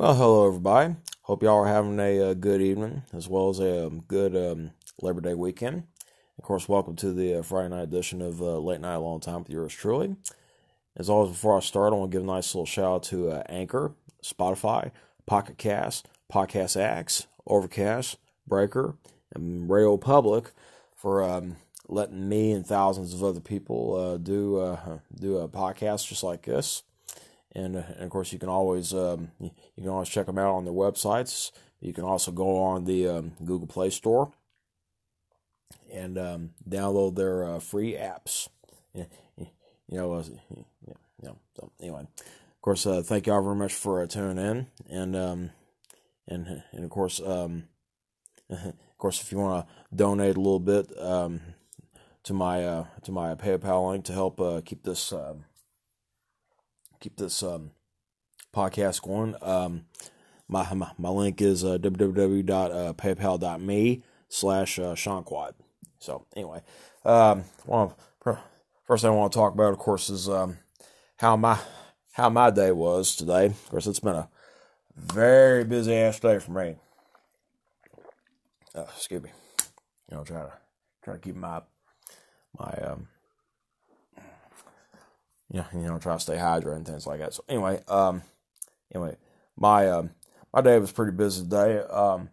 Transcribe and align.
Well, 0.00 0.14
hello 0.14 0.46
everybody. 0.46 0.96
Hope 1.24 1.42
y'all 1.42 1.58
are 1.58 1.66
having 1.66 2.00
a, 2.00 2.30
uh 2.30 2.32
good 2.32 2.62
evening 2.62 3.02
as 3.12 3.28
well 3.28 3.50
as 3.50 3.60
a 3.60 3.86
um, 3.86 4.00
good 4.08 4.34
um, 4.34 4.70
Labor 5.02 5.20
Day 5.20 5.34
weekend. 5.34 5.82
Of 6.38 6.44
course, 6.44 6.70
welcome 6.70 6.96
to 6.96 7.12
the 7.12 7.34
uh, 7.34 7.42
Friday 7.42 7.68
night 7.68 7.82
edition 7.82 8.22
of 8.22 8.40
uh, 8.40 8.60
Late 8.60 8.80
Night 8.80 8.96
Long 8.96 9.20
Time 9.20 9.40
with 9.40 9.50
yours 9.50 9.74
truly. 9.74 10.16
As 10.96 11.10
always, 11.10 11.32
before 11.32 11.58
I 11.58 11.60
start, 11.60 11.92
I 11.92 11.96
want 11.96 12.10
to 12.10 12.16
give 12.16 12.22
a 12.22 12.26
nice 12.26 12.54
little 12.54 12.64
shout 12.64 12.94
out 12.94 13.02
to 13.02 13.28
uh, 13.28 13.42
Anchor, 13.50 13.92
Spotify, 14.24 14.90
Pocket 15.26 15.58
Cast, 15.58 16.08
Podcast 16.32 16.80
X, 16.80 17.26
Overcast, 17.46 18.16
Breaker, 18.48 18.96
and 19.34 19.68
Radio 19.68 19.98
Public 19.98 20.52
for 20.96 21.22
um, 21.22 21.56
letting 21.88 22.26
me 22.26 22.52
and 22.52 22.66
thousands 22.66 23.12
of 23.12 23.22
other 23.22 23.40
people 23.40 23.96
uh, 23.96 24.16
do 24.16 24.60
uh, 24.60 25.00
do 25.14 25.36
a 25.36 25.46
podcast 25.46 26.08
just 26.08 26.22
like 26.22 26.46
this. 26.46 26.84
And, 27.52 27.76
uh, 27.76 27.82
and, 27.94 28.04
of 28.04 28.10
course, 28.10 28.32
you 28.32 28.38
can 28.38 28.48
always 28.48 28.94
um, 28.94 29.32
you 29.40 29.50
can 29.76 29.88
always 29.88 30.08
check 30.08 30.26
them 30.26 30.38
out 30.38 30.54
on 30.54 30.64
their 30.64 30.74
websites. 30.74 31.50
You 31.80 31.92
can 31.92 32.04
also 32.04 32.30
go 32.30 32.58
on 32.58 32.84
the 32.84 33.08
um, 33.08 33.32
Google 33.44 33.66
Play 33.66 33.90
Store 33.90 34.32
and 35.92 36.18
um, 36.18 36.50
download 36.68 37.16
their 37.16 37.44
uh, 37.44 37.58
free 37.58 37.94
apps. 37.94 38.48
You 39.90 39.96
know, 39.96 40.12
uh, 40.14 40.22
yeah, 40.86 40.94
yeah. 41.22 41.32
So 41.56 41.72
anyway, 41.80 42.02
of 42.02 42.62
course, 42.62 42.86
uh, 42.86 43.02
thank 43.02 43.26
y'all 43.26 43.42
very 43.42 43.56
much 43.56 43.74
for 43.74 44.02
uh, 44.02 44.06
tuning 44.06 44.38
in, 44.38 44.66
and 44.88 45.16
um, 45.16 45.50
and 46.28 46.62
and 46.70 46.84
of 46.84 46.90
course, 46.90 47.20
um, 47.20 47.64
of 48.50 48.74
course, 48.98 49.20
if 49.20 49.32
you 49.32 49.38
want 49.38 49.66
to 49.66 49.96
donate 49.96 50.36
a 50.36 50.40
little 50.40 50.60
bit 50.60 50.96
um, 51.00 51.40
to 52.22 52.32
my 52.32 52.64
uh, 52.64 52.84
to 53.02 53.10
my 53.10 53.34
PayPal 53.34 53.90
link 53.90 54.04
to 54.04 54.12
help 54.12 54.64
keep 54.64 54.84
this 54.84 55.12
uh, 55.12 55.34
keep 57.00 57.16
this 57.16 57.42
um, 57.42 57.72
podcast 58.54 59.02
going, 59.02 59.34
um, 59.42 59.86
my, 60.48 60.72
my 60.74 60.92
my 60.98 61.08
link 61.08 61.40
is 61.40 61.64
uh, 61.64 61.78
www.paypal.me 61.78 64.02
slash 64.28 64.78
uh, 64.78 64.94
Sean 64.94 65.24
Quad. 65.24 65.54
So 65.98 66.26
anyway, 66.36 66.60
um, 67.04 67.44
well, 67.66 67.96
first 68.84 69.02
thing 69.02 69.10
I 69.10 69.14
want 69.14 69.32
to 69.32 69.38
talk 69.38 69.54
about, 69.54 69.72
of 69.72 69.78
course, 69.78 70.10
is 70.10 70.28
um, 70.28 70.58
how 71.16 71.36
my 71.36 71.58
how 72.12 72.28
my 72.28 72.50
day 72.50 72.72
was 72.72 73.16
today. 73.16 73.46
Of 73.46 73.70
course, 73.70 73.86
it's 73.86 74.00
been 74.00 74.16
a 74.16 74.28
very 74.96 75.64
busy 75.64 75.94
ass 75.94 76.20
day 76.20 76.38
for 76.38 76.52
me. 76.52 76.76
Uh, 78.74 78.84
excuse 78.94 79.22
me. 79.22 79.30
You 80.10 80.16
know, 80.16 80.24
trying 80.24 80.46
to 80.46 80.52
try 81.04 81.14
to 81.14 81.20
keep 81.20 81.36
my 81.36 81.62
my 82.58 82.72
um 82.82 83.08
yeah, 85.50 85.66
you 85.72 85.80
know, 85.80 85.98
try 85.98 86.14
to 86.14 86.20
stay 86.20 86.36
hydrated 86.36 86.76
and 86.76 86.86
things 86.86 87.06
like 87.06 87.20
that. 87.20 87.34
So 87.34 87.44
anyway, 87.48 87.82
um 87.88 88.22
anyway, 88.94 89.16
my 89.56 89.88
um 89.88 90.10
my 90.52 90.60
day 90.60 90.78
was 90.78 90.92
pretty 90.92 91.12
busy 91.12 91.42
today. 91.42 91.78
Um 91.78 92.30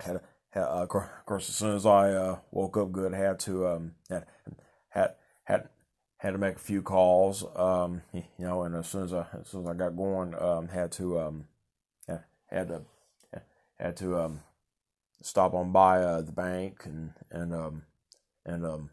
had 0.00 0.20
had 0.50 0.62
uh, 0.62 0.82
of 0.82 0.88
course 0.88 1.48
as 1.48 1.56
soon 1.56 1.74
as 1.74 1.84
I 1.84 2.12
uh, 2.12 2.38
woke 2.50 2.76
up 2.76 2.92
good 2.92 3.12
had 3.12 3.40
to 3.40 3.66
um 3.66 3.94
had 4.08 4.26
had 4.90 5.14
had 5.44 5.68
had 6.18 6.30
to 6.32 6.38
make 6.38 6.56
a 6.56 6.60
few 6.60 6.82
calls 6.82 7.44
um 7.56 8.02
you 8.12 8.22
know 8.38 8.62
and 8.62 8.74
as 8.76 8.88
soon 8.88 9.04
as 9.04 9.12
I 9.12 9.26
as 9.40 9.48
soon 9.48 9.62
as 9.62 9.68
I 9.68 9.74
got 9.74 9.96
going 9.96 10.34
um 10.40 10.68
had 10.68 10.92
to 10.92 11.18
um 11.18 11.44
had 12.50 12.68
to 12.68 12.82
had 13.78 13.96
to 13.98 14.18
um 14.18 14.40
stop 15.22 15.54
on 15.54 15.72
by 15.72 16.00
uh, 16.00 16.20
the 16.22 16.32
bank 16.32 16.82
and 16.84 17.12
and 17.30 17.54
um 17.54 17.82
and 18.44 18.64
um 18.64 18.90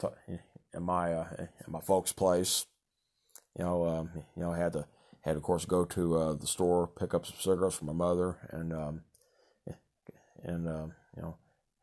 t- 0.00 0.38
in 0.74 0.82
my 0.82 1.12
uh, 1.12 1.26
in 1.38 1.72
my 1.72 1.80
folks' 1.80 2.12
place. 2.12 2.66
You 3.58 3.64
know, 3.64 3.86
um, 3.86 4.10
you 4.36 4.42
know, 4.42 4.52
I 4.52 4.58
had 4.58 4.72
to 4.72 4.86
had 5.24 5.36
of 5.36 5.42
course 5.42 5.64
go 5.64 5.84
to 5.84 6.16
uh, 6.18 6.32
the 6.34 6.46
store 6.46 6.86
pick 6.86 7.14
up 7.14 7.24
some 7.24 7.36
cigarettes 7.38 7.76
for 7.76 7.86
my 7.86 7.92
mother 7.92 8.36
and 8.50 8.72
um 8.72 9.00
and 10.42 10.68
um, 10.68 10.92
you 11.16 11.22
know 11.22 11.36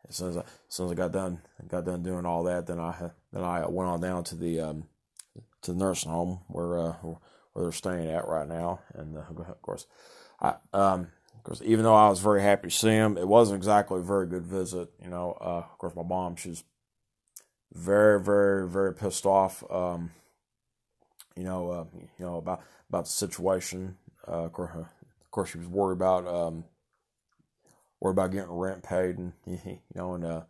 as 0.08 0.16
soon 0.16 0.30
as 0.30 0.38
I, 0.38 0.42
as 0.42 0.46
soon 0.70 0.86
as 0.88 0.92
I 0.92 0.96
got 0.96 1.12
done 1.12 1.42
got 1.68 1.86
done 1.86 2.04
doing 2.04 2.26
all 2.26 2.44
that 2.44 2.68
then 2.68 2.80
I 2.80 3.12
then 3.34 3.44
I 3.44 3.68
went 3.68 3.90
on 3.90 4.02
down 4.02 4.24
to 4.26 4.36
the 4.36 4.60
um 4.60 4.84
to 5.64 5.74
the 5.74 5.80
nursing 5.80 6.12
home 6.12 6.42
where 6.48 6.80
uh, 6.80 6.94
where 7.02 7.66
they're 7.66 7.72
staying 7.72 8.10
at 8.10 8.28
right 8.28 8.48
now 8.48 8.82
and 8.94 9.18
uh, 9.18 9.22
of 9.22 9.62
course 9.62 9.88
I 10.40 10.56
um 10.74 11.08
of 11.36 11.46
course, 11.46 11.62
even 11.66 11.84
though 11.84 11.96
I 11.96 12.08
was 12.08 12.20
very 12.20 12.44
happy 12.44 12.70
to 12.70 12.76
see 12.76 12.90
him, 12.90 13.18
it 13.18 13.28
wasn't 13.28 13.58
exactly 13.58 13.98
a 13.98 14.04
very 14.04 14.28
good 14.28 14.46
visit. 14.46 14.90
You 15.04 15.10
know, 15.10 15.36
uh, 15.42 15.64
of 15.72 15.78
course, 15.80 15.96
my 15.96 16.04
mom, 16.04 16.36
she's 16.36 16.64
very, 17.72 18.20
very, 18.20 18.68
very 18.68 18.94
pissed 18.94 19.26
off. 19.26 19.64
Um, 19.72 20.12
you 21.36 21.44
know, 21.44 21.72
uh, 21.72 21.86
you 22.18 22.26
know 22.26 22.38
about 22.38 22.62
about 22.90 23.06
the 23.06 23.12
situation. 23.12 23.98
Uh, 24.28 24.46
of, 24.46 24.54
course, 24.54 24.72
of 24.76 25.32
course, 25.32 25.50
she 25.52 25.58
was 25.58 25.68
worried 25.68 25.96
about 25.96 26.28
um, 26.28 26.66
worried 28.00 28.14
about 28.14 28.32
getting 28.32 28.52
rent 28.52 28.84
paid, 28.84 29.18
and 29.18 29.34
you 29.46 29.80
know, 29.96 30.14
and 30.14 30.26
uh, 30.26 30.42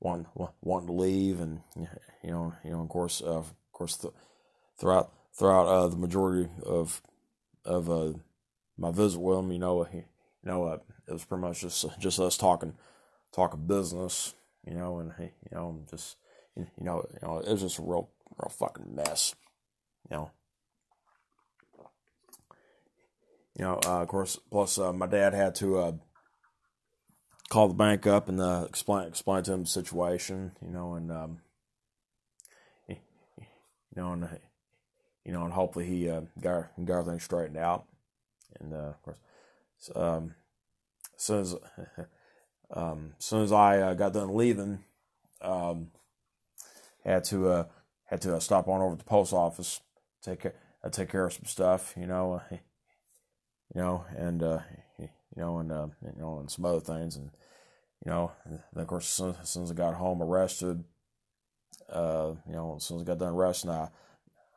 wanting 0.00 0.26
wanting 0.62 0.88
to 0.88 0.92
leave, 0.92 1.40
and 1.40 1.60
you 1.76 2.30
know, 2.30 2.54
you 2.64 2.70
know, 2.70 2.80
of 2.80 2.88
course, 2.88 3.22
uh, 3.22 3.38
of 3.38 3.54
course, 3.72 3.96
th- 3.96 4.14
throughout 4.78 5.12
throughout 5.34 5.66
uh, 5.66 5.88
the 5.88 5.96
majority 5.96 6.48
of 6.64 7.02
of 7.64 7.90
uh, 7.90 8.12
my 8.76 8.90
visit 8.90 9.20
with 9.20 9.38
him, 9.38 9.52
you 9.52 9.58
know, 9.58 9.86
you 9.92 10.04
know, 10.42 10.64
uh, 10.64 10.78
it 11.06 11.12
was 11.12 11.24
pretty 11.24 11.42
much 11.42 11.60
just 11.60 11.86
just 11.98 12.18
us 12.18 12.36
talking 12.36 12.74
talking 13.32 13.66
business, 13.66 14.34
you 14.66 14.74
know, 14.74 14.98
and 14.98 15.12
you 15.18 15.30
know, 15.52 15.78
just 15.90 16.16
you 16.56 16.66
know, 16.80 17.04
you 17.12 17.26
know, 17.26 17.38
it 17.38 17.48
was 17.48 17.62
just 17.62 17.78
a 17.78 17.82
real 17.82 18.10
real 18.38 18.50
fucking 18.50 18.94
mess, 18.94 19.34
you 20.10 20.16
know. 20.16 20.30
You 23.58 23.64
know, 23.66 23.80
uh, 23.84 24.02
of 24.02 24.08
course, 24.08 24.38
plus 24.50 24.78
uh, 24.78 24.92
my 24.92 25.06
dad 25.06 25.34
had 25.34 25.54
to 25.56 25.78
uh, 25.78 25.92
call 27.50 27.68
the 27.68 27.74
bank 27.74 28.06
up 28.06 28.28
and 28.28 28.40
uh, 28.40 28.64
explain 28.68 29.08
explain 29.08 29.42
to 29.44 29.52
him 29.52 29.64
the 29.64 29.68
situation, 29.68 30.52
you 30.62 30.70
know, 30.70 30.94
and 30.94 31.12
um, 31.12 31.40
you 32.88 32.96
know, 33.94 34.12
and 34.12 34.28
you 35.24 35.32
know, 35.32 35.44
and 35.44 35.52
hopefully 35.52 35.86
he 35.86 36.08
uh, 36.08 36.22
got 36.40 36.68
got 36.84 37.00
everything 37.00 37.20
straightened 37.20 37.58
out, 37.58 37.84
and 38.60 38.72
uh, 38.72 38.76
of 38.76 39.02
course 39.02 39.18
um, 39.94 40.34
as 41.16 41.22
soon 41.22 41.40
as 41.40 41.54
um, 42.74 43.14
as 43.18 43.24
soon 43.24 43.42
as 43.42 43.52
I 43.52 43.94
got 43.94 44.12
done 44.12 44.34
leaving, 44.34 44.84
um, 45.40 45.88
had 47.04 47.24
to 47.24 47.48
uh, 47.48 47.64
had 48.04 48.20
to 48.22 48.36
uh, 48.36 48.40
stop 48.40 48.68
on 48.68 48.80
over 48.80 48.94
to 48.94 48.98
the 48.98 49.04
post 49.04 49.32
office, 49.32 49.80
take 50.22 50.40
care, 50.40 50.54
uh, 50.84 50.90
take 50.90 51.10
care 51.10 51.26
of 51.26 51.32
some 51.32 51.44
stuff, 51.44 51.94
you 51.96 52.06
know, 52.06 52.34
uh, 52.34 52.56
you 53.74 53.80
know, 53.80 54.04
and 54.16 54.42
uh, 54.42 54.60
you 54.98 55.08
know, 55.36 55.58
and 55.58 55.72
uh, 55.72 55.86
you 56.02 56.20
know, 56.20 56.38
and 56.38 56.50
some 56.50 56.64
other 56.64 56.80
things, 56.80 57.16
and 57.16 57.30
you 58.04 58.10
know, 58.10 58.32
and 58.44 58.60
of 58.76 58.86
course, 58.86 59.04
as 59.04 59.10
soon, 59.10 59.34
as 59.40 59.48
soon, 59.48 59.62
as 59.62 59.70
I 59.70 59.74
got 59.74 59.94
home, 59.94 60.22
arrested, 60.22 60.84
uh, 61.90 62.32
you 62.46 62.52
know, 62.52 62.74
as 62.76 62.84
soon 62.84 62.98
as 62.98 63.02
I 63.02 63.06
got 63.06 63.18
done 63.18 63.34
arresting, 63.34 63.70
I 63.70 63.88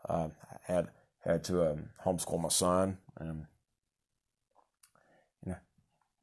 uh, 0.09 0.29
had 0.63 0.89
had 1.23 1.43
to 1.45 1.71
um, 1.71 1.89
homeschool 2.05 2.41
my 2.41 2.49
son, 2.49 2.97
and 3.17 3.45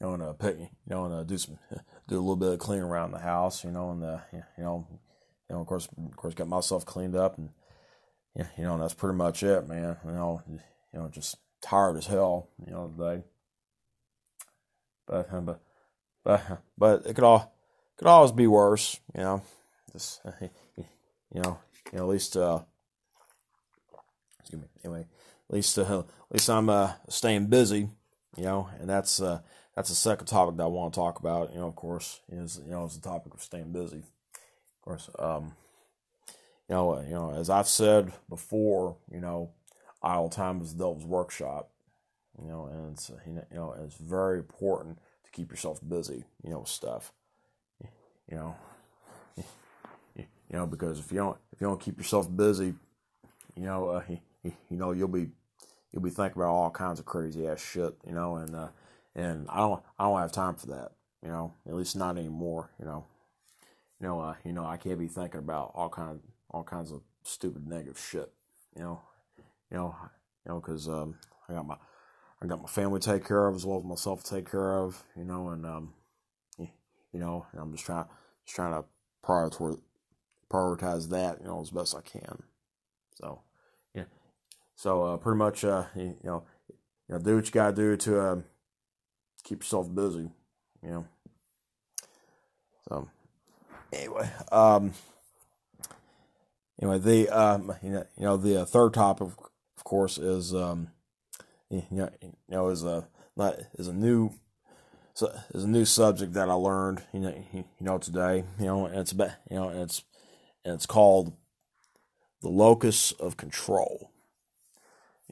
you 0.02 0.08
know, 0.08 0.14
and 0.14 0.22
uh, 0.22 0.32
pick, 0.32 0.58
you 0.58 0.68
know, 0.86 1.04
and 1.04 1.14
uh, 1.14 1.22
do 1.22 1.38
some, 1.38 1.58
do 2.08 2.16
a 2.16 2.20
little 2.20 2.36
bit 2.36 2.52
of 2.52 2.58
cleaning 2.58 2.84
around 2.84 3.12
the 3.12 3.18
house, 3.18 3.62
you 3.62 3.70
know, 3.70 3.92
and 3.92 4.04
uh, 4.04 4.18
you 4.32 4.64
know, 4.64 4.86
you 5.52 5.56
know, 5.58 5.60
of 5.60 5.66
course, 5.66 5.86
of 5.98 6.16
course, 6.16 6.32
got 6.32 6.48
myself 6.48 6.86
cleaned 6.86 7.14
up, 7.14 7.36
and 7.36 7.50
yeah, 8.34 8.46
you 8.56 8.64
know, 8.64 8.78
that's 8.78 8.94
pretty 8.94 9.18
much 9.18 9.42
it, 9.42 9.68
man. 9.68 9.98
You 10.02 10.12
know, 10.12 10.42
you 10.48 10.58
know, 10.94 11.08
just 11.08 11.36
tired 11.60 11.98
as 11.98 12.06
hell, 12.06 12.48
you 12.66 12.72
know, 12.72 12.88
today. 12.96 13.24
But 15.06 15.44
but 15.44 15.60
but 16.24 16.62
but 16.78 17.06
it 17.06 17.14
could 17.14 17.24
all 17.24 17.54
could 17.98 18.08
always 18.08 18.32
be 18.32 18.46
worse, 18.46 18.98
you 19.14 19.20
know. 19.20 19.42
Just 19.92 20.22
you 20.40 20.84
know, 21.34 21.58
you 21.92 21.98
know, 21.98 22.04
at 22.04 22.08
least 22.08 22.34
uh, 22.34 22.60
excuse 24.40 24.62
me. 24.62 24.68
Anyway, 24.82 25.00
at 25.50 25.54
least 25.54 25.78
uh, 25.78 25.82
at 26.30 26.32
least 26.32 26.48
I'm 26.48 26.70
uh 26.70 26.92
staying 27.10 27.48
busy, 27.48 27.90
you 28.38 28.44
know, 28.44 28.70
and 28.80 28.88
that's 28.88 29.20
uh 29.20 29.40
that's 29.76 29.90
the 29.90 29.94
second 29.94 30.28
topic 30.28 30.56
that 30.56 30.62
I 30.62 30.68
want 30.68 30.94
to 30.94 30.98
talk 30.98 31.18
about. 31.18 31.52
You 31.52 31.60
know, 31.60 31.68
of 31.68 31.76
course, 31.76 32.22
is 32.30 32.58
you 32.64 32.70
know, 32.70 32.86
is 32.86 32.98
the 32.98 33.06
topic 33.06 33.34
of 33.34 33.42
staying 33.42 33.72
busy. 33.72 34.04
Of 34.82 34.84
course, 34.84 35.10
um, 35.20 35.52
you 36.68 36.74
know, 36.74 37.00
you 37.00 37.14
know, 37.14 37.32
as 37.32 37.48
I've 37.48 37.68
said 37.68 38.12
before, 38.28 38.96
you 39.08 39.20
know, 39.20 39.50
idle 40.02 40.28
time 40.28 40.60
is 40.60 40.72
the 40.72 40.78
devil's 40.78 41.04
workshop. 41.04 41.70
You 42.40 42.48
know, 42.48 42.66
and 42.66 42.92
it's 42.92 43.10
you 43.24 43.42
know, 43.54 43.76
it's 43.84 43.94
very 43.94 44.38
important 44.38 44.98
to 45.24 45.30
keep 45.30 45.50
yourself 45.50 45.78
busy. 45.86 46.24
You 46.42 46.50
know, 46.50 46.64
stuff. 46.64 47.12
You 48.28 48.36
know, 48.36 48.56
you 50.16 50.24
know, 50.50 50.66
because 50.66 50.98
if 50.98 51.12
you 51.12 51.18
don't 51.18 51.36
if 51.52 51.60
you 51.60 51.68
don't 51.68 51.80
keep 51.80 51.98
yourself 51.98 52.34
busy, 52.34 52.74
you 53.54 53.64
know, 53.64 53.88
uh, 53.88 54.02
you 54.42 54.52
know, 54.70 54.90
you'll 54.90 55.06
be 55.06 55.28
you'll 55.92 56.02
be 56.02 56.10
thinking 56.10 56.42
about 56.42 56.50
all 56.50 56.70
kinds 56.70 56.98
of 56.98 57.06
crazy 57.06 57.46
ass 57.46 57.60
shit. 57.60 57.94
You 58.04 58.14
know, 58.14 58.36
and 58.36 58.56
uh, 58.56 58.68
and 59.14 59.46
I 59.48 59.58
don't 59.58 59.82
I 59.98 60.04
don't 60.04 60.18
have 60.18 60.32
time 60.32 60.54
for 60.56 60.66
that. 60.68 60.92
You 61.22 61.28
know, 61.28 61.54
at 61.68 61.74
least 61.74 61.94
not 61.94 62.18
anymore. 62.18 62.70
You 62.80 62.86
know, 62.86 63.04
you 64.02 64.08
know, 64.08 64.20
uh, 64.20 64.34
you 64.44 64.52
know, 64.52 64.66
I 64.66 64.76
can't 64.76 64.98
be 64.98 65.06
thinking 65.06 65.38
about 65.38 65.70
all 65.74 65.88
kind 65.88 66.18
all 66.50 66.64
kinds 66.64 66.90
of 66.90 67.02
stupid 67.22 67.68
negative 67.68 67.98
shit. 67.98 68.30
You 68.76 68.82
know, 68.82 69.00
you 69.70 69.76
know, 69.76 69.94
you 70.44 70.52
know, 70.52 70.60
because 70.60 70.88
um, 70.88 71.14
I 71.48 71.52
got 71.52 71.66
my 71.66 71.76
I 72.42 72.46
got 72.46 72.60
my 72.60 72.68
family 72.68 72.98
to 72.98 73.12
take 73.12 73.26
care 73.26 73.46
of 73.46 73.54
as 73.54 73.64
well 73.64 73.78
as 73.78 73.84
myself 73.84 74.24
to 74.24 74.34
take 74.34 74.50
care 74.50 74.76
of, 74.78 75.04
you 75.16 75.24
know, 75.24 75.50
and 75.50 75.64
um, 75.64 75.94
you 76.58 77.20
know, 77.20 77.46
and 77.52 77.60
I'm 77.60 77.72
just 77.72 77.86
trying 77.86 78.06
just 78.44 78.56
trying 78.56 78.72
to 78.72 78.84
prioritize 79.24 79.78
prioritize 80.50 81.08
that, 81.10 81.40
you 81.40 81.46
know, 81.46 81.60
as 81.60 81.70
best 81.70 81.94
I 81.94 82.00
can. 82.00 82.42
So, 83.14 83.40
yeah. 83.94 84.04
So 84.74 85.04
uh, 85.04 85.16
pretty 85.16 85.38
much, 85.38 85.64
uh, 85.64 85.84
you, 85.94 86.02
you 86.02 86.16
know, 86.24 86.44
you 87.08 87.14
know, 87.14 87.18
do 87.20 87.36
what 87.36 87.46
you 87.46 87.52
gotta 87.52 87.74
do 87.74 87.96
to 87.96 88.20
uh, 88.20 88.36
keep 89.44 89.60
yourself 89.60 89.94
busy, 89.94 90.28
you 90.82 90.90
know. 90.90 91.06
So, 92.88 93.08
anyway, 93.92 94.30
um, 94.50 94.92
anyway, 96.80 96.98
the 96.98 97.28
um, 97.28 97.72
you 97.82 97.90
know, 97.90 98.06
you 98.16 98.24
know, 98.24 98.36
the 98.36 98.62
uh, 98.62 98.64
third 98.64 98.94
topic, 98.94 99.28
of 99.76 99.84
course, 99.84 100.18
is 100.18 100.54
um, 100.54 100.88
you 101.70 101.82
know, 101.90 102.10
you 102.20 102.32
know, 102.48 102.68
is 102.68 102.84
a 102.84 103.06
not 103.36 103.56
is 103.78 103.88
a 103.88 103.92
new 103.92 104.32
so 105.14 105.32
is 105.52 105.64
a 105.64 105.68
new 105.68 105.84
subject 105.84 106.32
that 106.34 106.48
I 106.48 106.54
learned, 106.54 107.02
you 107.12 107.20
know, 107.20 107.44
you 107.52 107.64
know 107.80 107.98
today, 107.98 108.44
you 108.58 108.66
know, 108.66 108.86
and 108.86 108.98
it's 108.98 109.12
about, 109.12 109.30
you 109.50 109.56
know, 109.56 109.68
and 109.68 109.80
it's 109.80 110.04
and 110.64 110.74
it's 110.74 110.86
called 110.86 111.34
the 112.40 112.48
locus 112.48 113.12
of 113.12 113.36
control. 113.36 114.10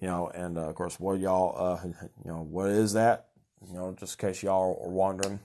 You 0.00 0.08
know, 0.08 0.30
and 0.34 0.58
uh, 0.58 0.68
of 0.68 0.74
course, 0.74 0.98
what 0.98 1.18
y'all, 1.18 1.54
uh, 1.56 1.86
you 1.86 2.30
know, 2.30 2.42
what 2.42 2.70
is 2.70 2.94
that? 2.94 3.28
You 3.66 3.74
know, 3.74 3.94
just 3.98 4.20
in 4.20 4.28
case 4.28 4.42
y'all 4.42 4.82
are 4.82 4.90
wondering. 4.90 5.40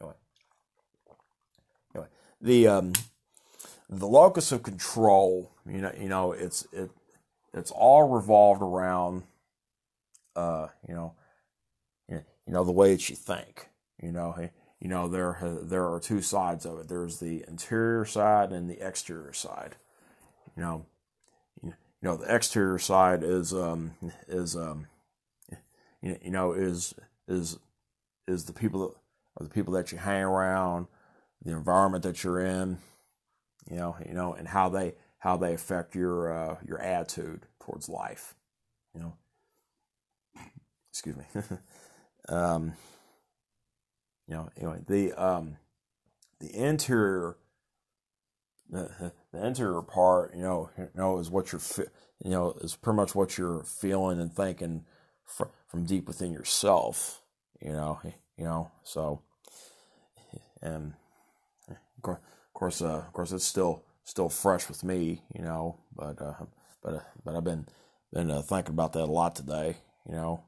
Anyway, 0.00 0.14
the 2.46 2.68
um, 2.68 2.92
the 3.90 4.06
locus 4.06 4.52
of 4.52 4.62
control. 4.62 5.52
You 5.68 5.82
know, 5.82 5.92
you 6.00 6.08
know, 6.08 6.32
it's 6.32 6.66
it, 6.72 6.90
it's 7.52 7.70
all 7.70 8.08
revolved 8.08 8.62
around, 8.62 9.24
uh, 10.34 10.68
you 10.88 10.94
know, 10.94 11.14
you 12.46 12.52
know 12.52 12.64
the 12.64 12.72
way 12.72 12.92
that 12.92 13.08
you 13.10 13.16
think. 13.16 13.68
You 14.02 14.12
know, 14.12 14.34
you 14.80 14.88
know 14.88 15.08
there 15.08 15.38
there 15.62 15.92
are 15.92 16.00
two 16.00 16.22
sides 16.22 16.64
of 16.64 16.78
it. 16.78 16.88
There's 16.88 17.18
the 17.18 17.44
interior 17.48 18.04
side 18.04 18.52
and 18.52 18.70
the 18.70 18.86
exterior 18.86 19.32
side. 19.32 19.76
You 20.56 20.62
know, 20.62 20.86
you 21.62 21.74
know 22.02 22.16
the 22.16 22.32
exterior 22.32 22.78
side 22.78 23.22
is 23.22 23.52
um 23.52 23.92
is 24.28 24.56
um 24.56 24.86
you 26.00 26.30
know 26.30 26.52
is 26.52 26.94
is 27.26 27.58
is 28.28 28.44
the 28.44 28.52
people 28.52 28.80
that, 28.80 28.94
are 29.38 29.44
the 29.44 29.52
people 29.52 29.74
that 29.74 29.92
you 29.92 29.98
hang 29.98 30.22
around, 30.22 30.86
the 31.44 31.52
environment 31.52 32.04
that 32.04 32.24
you're 32.24 32.40
in, 32.40 32.78
you 33.70 33.76
know, 33.76 33.96
you 34.06 34.14
know, 34.14 34.34
and 34.34 34.48
how 34.48 34.68
they 34.68 34.94
how 35.18 35.36
they 35.36 35.54
affect 35.54 35.94
your 35.94 36.32
uh, 36.32 36.56
your 36.66 36.80
attitude 36.80 37.46
towards 37.60 37.88
life, 37.88 38.34
you 38.94 39.00
know. 39.00 39.14
Excuse 40.90 41.16
me. 41.16 41.24
um, 42.28 42.72
you 44.26 44.34
know, 44.34 44.48
anyway, 44.56 44.80
the 44.86 45.12
um, 45.12 45.56
the 46.40 46.54
interior, 46.54 47.36
the, 48.68 49.12
the 49.32 49.46
interior 49.46 49.82
part, 49.82 50.34
you 50.34 50.42
know, 50.42 50.70
you 50.78 50.88
know, 50.94 51.18
is 51.18 51.30
what 51.30 51.52
you're, 51.52 51.60
you 52.24 52.30
know, 52.30 52.52
is 52.60 52.76
pretty 52.76 52.96
much 52.96 53.14
what 53.14 53.38
you're 53.38 53.62
feeling 53.64 54.20
and 54.20 54.32
thinking 54.32 54.84
from 55.24 55.50
from 55.66 55.84
deep 55.84 56.08
within 56.08 56.32
yourself. 56.32 57.22
You 57.60 57.72
know, 57.72 58.00
you 58.36 58.44
know, 58.44 58.70
so, 58.84 59.22
and 60.62 60.94
of 62.04 62.18
course, 62.52 62.82
uh, 62.82 62.98
of 62.98 63.12
course, 63.12 63.32
it's 63.32 63.44
still 63.44 63.82
still 64.04 64.28
fresh 64.28 64.68
with 64.68 64.84
me, 64.84 65.22
you 65.34 65.42
know, 65.42 65.78
but 65.94 66.20
uh, 66.20 66.34
but 66.82 66.94
uh, 66.94 67.00
but 67.24 67.36
I've 67.36 67.44
been 67.44 67.66
been 68.12 68.30
uh, 68.30 68.42
thinking 68.42 68.74
about 68.74 68.92
that 68.94 69.04
a 69.04 69.06
lot 69.06 69.34
today, 69.34 69.76
you 70.08 70.14
know, 70.14 70.44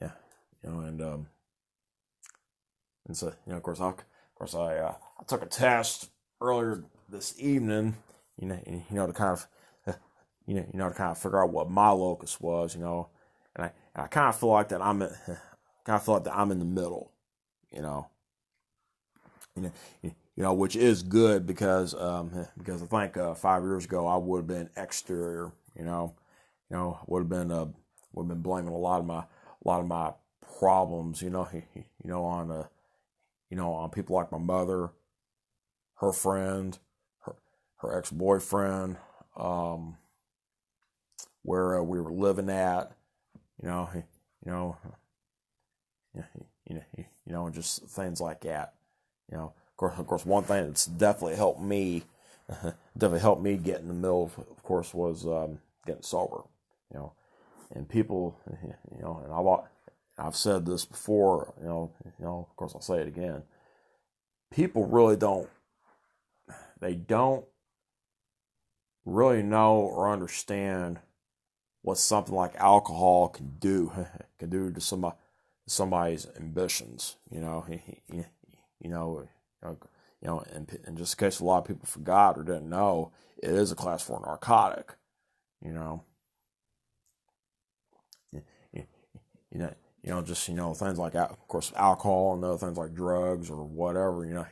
yeah, 0.00 0.12
you 0.62 0.70
know, 0.70 0.80
and 0.80 1.02
um, 1.02 1.26
and 3.06 3.16
so 3.16 3.26
you 3.46 3.52
know, 3.52 3.56
of 3.56 3.62
course, 3.62 3.80
I, 3.80 3.88
of 3.88 4.04
course, 4.34 4.54
I 4.54 4.76
uh, 4.76 4.94
I 5.20 5.24
took 5.24 5.42
a 5.42 5.46
test 5.46 6.10
earlier 6.40 6.84
this 7.08 7.34
evening, 7.38 7.96
you 8.40 8.48
know, 8.48 8.60
you 8.66 8.82
know, 8.90 9.06
to 9.06 9.12
kind 9.12 9.32
of, 9.32 9.46
you 10.46 10.54
know, 10.54 10.66
you 10.72 10.78
know, 10.78 10.88
to 10.88 10.94
kind 10.94 11.10
of 11.10 11.18
figure 11.18 11.42
out 11.42 11.50
what 11.50 11.70
my 11.70 11.90
locus 11.90 12.40
was, 12.40 12.74
you 12.74 12.80
know, 12.80 13.08
and 13.56 13.66
I 13.66 13.72
and 13.94 14.04
I 14.04 14.06
kind 14.08 14.28
of 14.28 14.38
feel 14.38 14.50
like 14.50 14.68
that 14.68 14.82
I'm, 14.82 15.00
kind 15.00 15.08
of 15.88 16.04
feel 16.04 16.14
like 16.14 16.24
that 16.24 16.36
I'm 16.36 16.52
in 16.52 16.60
the 16.60 16.64
middle, 16.64 17.12
you 17.72 17.82
know, 17.82 18.08
you 19.58 19.64
know, 19.64 20.14
you 20.36 20.42
know, 20.44 20.54
which 20.54 20.76
is 20.76 21.02
good 21.02 21.46
because 21.46 21.94
um 21.94 22.46
because 22.56 22.82
I 22.82 22.86
think 22.86 23.16
uh, 23.16 23.34
five 23.34 23.62
years 23.62 23.84
ago 23.84 24.06
I 24.06 24.16
would 24.16 24.38
have 24.38 24.46
been 24.46 24.70
exterior, 24.76 25.52
you 25.76 25.84
know, 25.84 26.14
you 26.70 26.76
know, 26.76 26.98
would 27.06 27.20
have 27.20 27.28
been 27.28 27.50
uh 27.50 27.66
would 28.12 28.24
have 28.24 28.28
been 28.28 28.42
blaming 28.42 28.72
a 28.72 28.78
lot 28.78 29.00
of 29.00 29.06
my 29.06 29.18
a 29.20 29.64
lot 29.64 29.80
of 29.80 29.86
my 29.86 30.12
problems, 30.58 31.22
you 31.22 31.30
know, 31.30 31.48
you 31.52 31.84
know, 32.04 32.24
on 32.24 32.50
uh, 32.50 32.66
you 33.50 33.56
know, 33.56 33.72
on 33.72 33.90
people 33.90 34.16
like 34.16 34.32
my 34.32 34.38
mother, 34.38 34.90
her 35.96 36.12
friend, 36.12 36.78
her, 37.20 37.36
her 37.78 37.98
ex 37.98 38.10
boyfriend, 38.10 38.96
um, 39.36 39.96
where 41.42 41.78
uh, 41.78 41.82
we 41.82 42.00
were 42.00 42.12
living 42.12 42.50
at, 42.50 42.92
you 43.62 43.68
know, 43.68 43.88
you 43.94 44.02
know, 44.50 44.76
you 46.14 46.74
know, 46.74 46.82
you 46.94 47.32
know, 47.32 47.50
just 47.50 47.82
things 47.84 48.20
like 48.20 48.40
that. 48.42 48.74
You 49.30 49.38
know, 49.38 49.44
of 49.44 49.76
course, 49.76 49.98
of 49.98 50.06
course, 50.06 50.26
one 50.26 50.44
thing 50.44 50.66
that's 50.66 50.86
definitely 50.86 51.36
helped 51.36 51.60
me, 51.60 52.04
definitely 52.96 53.20
helped 53.20 53.42
me 53.42 53.56
get 53.56 53.80
in 53.80 53.88
the 53.88 53.94
middle. 53.94 54.24
Of, 54.24 54.38
of 54.38 54.62
course, 54.62 54.94
was 54.94 55.26
um, 55.26 55.58
getting 55.86 56.02
sober. 56.02 56.42
You 56.92 57.00
know, 57.00 57.12
and 57.74 57.88
people, 57.88 58.38
you 58.62 59.02
know, 59.02 59.20
and 59.24 59.32
I've 59.32 60.26
I've 60.26 60.36
said 60.36 60.66
this 60.66 60.84
before. 60.84 61.54
You 61.60 61.68
know, 61.68 61.92
you 62.18 62.24
know, 62.24 62.46
of 62.48 62.56
course, 62.56 62.72
I'll 62.74 62.80
say 62.80 63.00
it 63.00 63.08
again. 63.08 63.42
People 64.50 64.86
really 64.86 65.16
don't. 65.16 65.48
They 66.80 66.94
don't 66.94 67.44
really 69.04 69.42
know 69.42 69.76
or 69.76 70.10
understand 70.10 71.00
what 71.82 71.98
something 71.98 72.34
like 72.34 72.54
alcohol 72.56 73.28
can 73.28 73.56
do 73.58 73.92
can 74.38 74.50
do 74.50 74.70
to 74.70 74.80
somebody 74.80 75.16
somebody's 75.66 76.26
ambitions. 76.38 77.16
You 77.30 77.40
know, 77.40 77.64
you 78.80 78.90
know, 78.90 79.28
you 79.64 79.76
know, 80.22 80.42
and, 80.52 80.68
just 80.96 81.20
in 81.20 81.26
case 81.26 81.40
a 81.40 81.44
lot 81.44 81.58
of 81.58 81.64
people 81.66 81.86
forgot 81.86 82.36
or 82.38 82.42
didn't 82.42 82.68
know, 82.68 83.12
it 83.42 83.50
is 83.50 83.72
a 83.72 83.76
class 83.76 84.02
four 84.02 84.20
narcotic. 84.24 84.94
You 85.64 85.72
know, 85.72 86.04
you, 88.72 89.58
know, 89.58 89.74
you 90.02 90.10
know, 90.10 90.22
just 90.22 90.48
you 90.48 90.54
know 90.54 90.74
things 90.74 90.98
like, 90.98 91.14
of 91.14 91.48
course, 91.48 91.72
alcohol 91.76 92.34
and 92.34 92.44
other 92.44 92.58
things 92.58 92.76
like 92.76 92.94
drugs 92.94 93.50
or 93.50 93.64
whatever. 93.64 94.24
You 94.24 94.34
know, 94.34 94.46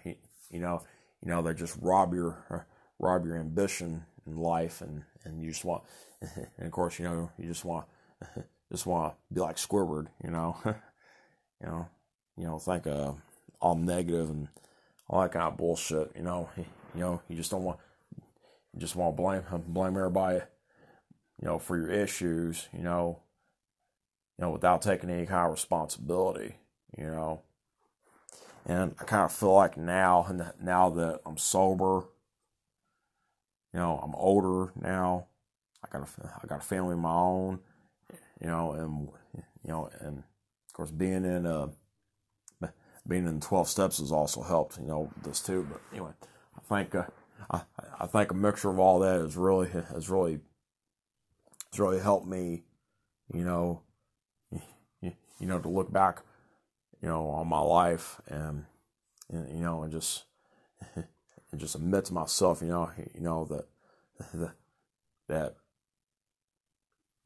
you, 0.51 0.61
know, 0.61 0.83
you 1.23 1.31
know, 1.31 1.43
they 1.43 1.55
just 1.55 1.77
rob 1.81 2.15
your 2.15 2.67
rob 2.99 3.27
your 3.27 3.39
ambition 3.39 4.05
in 4.27 4.37
life, 4.37 4.81
and 4.81 5.03
and 5.25 5.41
you 5.41 5.51
just 5.51 5.65
want, 5.65 5.85
and 6.59 6.67
of 6.67 6.73
course, 6.73 6.99
you 6.99 7.05
know, 7.05 7.31
you 7.39 7.47
just 7.47 7.65
want 7.65 7.87
just 8.73 8.87
want 8.87 9.13
to 9.13 9.35
be 9.35 9.41
like 9.41 9.57
Squidward, 9.57 10.09
you 10.23 10.31
know. 10.31 10.57
you 10.65 11.67
know, 11.67 11.89
you 12.37 12.45
know, 12.45 12.59
think 12.59 12.87
uh, 12.87 13.13
all 13.61 13.77
negative 13.77 14.31
and 14.31 14.49
all 15.09 15.23
that 15.23 15.33
kind 15.33 15.47
of 15.47 15.57
bullshit. 15.57 16.13
You 16.17 16.23
know, 16.23 16.49
you 16.57 17.01
know, 17.01 17.23
you 17.29 17.37
just 17.37 17.51
don't 17.51 17.65
want, 17.65 17.79
you 18.75 18.81
just 18.81 18.97
want 18.97 19.17
to 19.17 19.23
blame 19.23 19.43
blame 19.69 19.97
everybody, 19.97 20.41
you 21.41 21.47
know, 21.47 21.59
for 21.59 21.77
your 21.77 21.91
issues. 21.91 22.69
You 22.77 22.83
know, 22.83 23.21
you 24.39 24.45
know, 24.45 24.51
without 24.51 24.83
taking 24.83 25.11
any 25.11 25.27
kind 25.27 25.47
of 25.47 25.53
responsibility. 25.53 26.57
You 26.97 27.07
know, 27.07 27.43
and 28.65 28.95
I 29.01 29.05
kind 29.05 29.25
of 29.25 29.33
feel 29.33 29.55
like 29.55 29.77
now, 29.77 30.53
now 30.63 30.91
that 30.91 31.21
I'm 31.25 31.37
sober, 31.37 32.07
you 33.73 33.81
know, 33.81 34.01
I'm 34.03 34.15
older 34.15 34.73
now. 34.75 35.27
I 35.85 35.99
got 35.99 36.09
a, 36.09 36.27
I 36.43 36.47
got 36.47 36.59
a 36.59 36.65
family 36.65 36.95
of 36.95 36.99
my 36.99 37.13
own, 37.13 37.61
you 38.41 38.49
know, 38.49 38.73
and 38.73 39.09
you 39.63 39.71
know, 39.71 39.91
and 40.01 40.19
of 40.19 40.73
course, 40.73 40.91
being 40.91 41.25
in 41.25 41.47
uh, 41.47 41.69
being 43.07 43.27
in 43.27 43.41
twelve 43.41 43.69
steps 43.69 43.99
has 43.99 44.13
also 44.13 44.43
helped. 44.43 44.79
You 44.79 44.87
know 44.87 45.11
this 45.23 45.41
too. 45.41 45.67
But 45.71 45.81
anyway, 45.93 46.13
I 46.57 46.61
think 46.61 46.95
uh, 46.95 47.05
I, 47.51 47.63
I 48.01 48.07
think 48.07 48.31
a 48.31 48.35
mixture 48.35 48.71
of 48.71 48.79
all 48.79 48.99
that 49.01 49.21
has 49.21 49.37
really 49.37 49.69
has 49.69 50.09
really 50.09 50.41
has 51.71 51.81
really 51.81 52.01
helped 52.01 52.27
me. 52.27 52.65
You 53.33 53.45
know, 53.45 53.83
you, 55.03 55.13
know 55.41 55.59
to 55.59 55.69
look 55.69 55.93
back, 55.93 56.23
you 57.03 57.09
know, 57.09 57.29
on 57.29 57.49
my 57.49 57.61
life 57.61 58.21
and, 58.29 58.65
and 59.31 59.49
you 59.57 59.65
know 59.65 59.83
and 59.83 59.93
just 59.93 60.25
and 60.95 61.61
just 61.61 61.75
admit 61.75 62.05
to 62.07 62.15
myself, 62.15 62.63
you 62.63 62.69
know, 62.69 62.91
you 63.15 63.21
know 63.21 63.45
that 63.47 63.67
that 64.35 64.55
that 65.29 65.55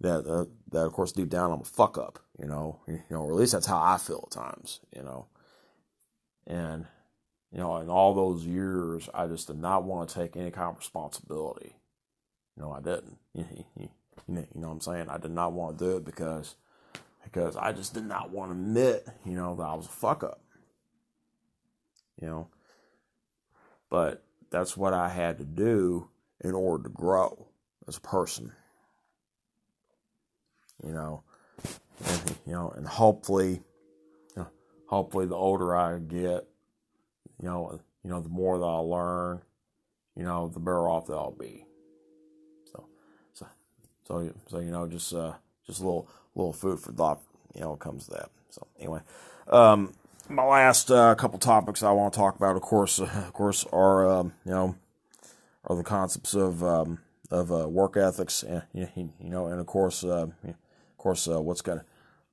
that 0.01 0.27
uh, 0.27 0.47
that 0.71 0.87
of 0.87 0.93
course 0.93 1.13
deep 1.13 1.29
down 1.29 1.53
I'm 1.53 1.61
a 1.61 1.65
fuck 1.65 1.99
up, 1.99 2.19
you 2.39 2.47
know, 2.47 2.81
you 2.87 3.03
know, 3.11 3.21
or 3.21 3.33
at 3.33 3.39
least 3.39 3.53
that's 3.53 3.67
how 3.67 3.81
I 3.81 3.99
feel 3.99 4.27
at 4.27 4.33
times, 4.33 4.81
you 4.95 5.03
know, 5.03 5.27
and 6.51 6.87
you 7.53 7.59
know, 7.59 7.79
in 7.79 7.89
all 7.89 8.15
those 8.15 8.45
years, 8.45 9.09
I 9.15 9.27
just 9.27 9.47
did 9.47 9.59
not 9.59 9.85
want 9.85 10.09
to 10.09 10.15
take 10.15 10.37
any 10.37 10.51
kind 10.51 10.71
of 10.71 10.79
responsibility. 10.79 11.77
Know, 12.57 12.73
I 12.73 12.81
didn't. 12.81 13.19
You, 14.29 14.47
know, 14.55 14.69
what 14.69 14.75
I'm 14.75 14.81
saying? 14.81 15.09
I 15.09 15.19
did 15.19 15.33
not 15.33 15.55
want 15.55 15.79
to 15.79 15.85
do 15.85 15.97
it 15.97 16.05
because, 16.05 16.55
because 17.25 17.57
I 17.57 17.73
just 17.73 17.95
did 17.95 18.05
not 18.05 18.31
want 18.31 18.53
to 18.53 18.57
admit, 18.57 19.09
you 19.25 19.33
know, 19.33 19.57
that 19.57 19.63
I 19.63 19.75
was 19.75 19.87
a 19.87 19.89
fuck 19.89 20.23
up. 20.23 20.41
You 22.21 22.29
know, 22.29 22.49
but 23.89 24.23
that's 24.51 24.77
what 24.77 24.93
I 24.93 25.09
had 25.09 25.39
to 25.39 25.45
do 25.45 26.11
in 26.43 26.55
order 26.55 26.85
to 26.85 26.91
grow 26.91 27.49
as 27.89 27.97
a 27.97 28.01
person. 28.03 28.53
You 30.85 30.93
know, 30.93 31.25
and 32.05 32.37
you 32.47 32.53
know, 32.53 32.73
and 32.77 32.87
hopefully, 32.87 33.63
hopefully, 34.91 35.25
the 35.25 35.37
older 35.37 35.75
I 35.75 35.99
get, 36.01 36.49
you 37.41 37.49
know, 37.49 37.81
you 38.03 38.11
know, 38.11 38.21
the 38.21 38.29
more 38.29 38.59
that 38.59 38.65
I 38.65 38.79
learn, 38.79 39.41
you 40.17 40.25
know, 40.25 40.49
the 40.49 40.59
better 40.59 40.89
off 40.89 41.07
that 41.07 41.15
I'll 41.15 41.31
be. 41.31 41.65
So, 42.73 42.87
so, 43.33 43.47
so, 44.07 44.35
so 44.49 44.59
you 44.59 44.73
know, 44.73 44.89
just 44.89 45.15
uh, 45.15 45.35
just 45.65 45.81
a 45.81 45.85
little 45.85 46.09
little 46.35 46.53
food 46.53 46.81
for 46.81 46.93
thought, 46.93 47.21
you 47.55 47.61
know, 47.61 47.77
comes 47.77 48.07
to 48.07 48.11
that. 48.13 48.31
So 48.51 48.67
anyway, 48.79 49.01
um, 49.49 49.95
my 50.29 50.45
last 50.45 50.91
uh, 50.91 51.15
couple 51.15 51.39
topics 51.39 51.85
I 51.85 51.93
want 51.93 52.13
to 52.13 52.19
talk 52.19 52.37
about, 52.37 52.57
of 52.57 52.63
course, 52.63 52.99
of 52.99 53.33
course, 53.33 53.65
are 53.73 54.11
um, 54.11 54.33
you 54.45 54.51
know, 54.51 54.75
are 55.65 55.77
the 55.77 55.85
concepts 55.85 56.35
of 56.35 56.65
um, 56.65 56.99
of 57.31 57.53
uh, 57.53 57.69
work 57.69 57.97
ethics, 57.97 58.43
and 58.43 58.63
you 58.75 58.89
know, 59.21 59.47
and 59.47 59.61
of 59.61 59.67
course, 59.67 60.03
uh, 60.03 60.27
of 60.45 60.99
course, 60.99 61.29
uh, 61.29 61.41
what's 61.41 61.63
gonna 61.63 61.85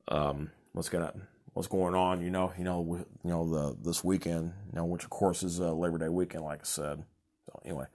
um, 0.07 0.49
what's 0.73 0.89
gonna 0.89 1.13
what's 1.57 1.67
going 1.67 1.95
on, 1.95 2.21
you 2.21 2.29
know, 2.29 2.53
you 2.55 2.63
know, 2.63 3.03
you 3.23 3.29
know, 3.31 3.49
the 3.49 3.75
this 3.81 4.03
weekend, 4.03 4.53
you 4.71 4.75
know, 4.75 4.85
which 4.85 5.03
of 5.03 5.09
course 5.09 5.41
is 5.41 5.59
uh, 5.59 5.73
Labor 5.73 5.97
Day 5.97 6.07
weekend, 6.07 6.43
like 6.43 6.59
I 6.59 6.65
said. 6.65 7.03
So 7.47 7.59
anyway, 7.65 7.85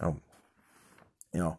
um, 0.00 0.20
you 1.32 1.38
know, 1.38 1.58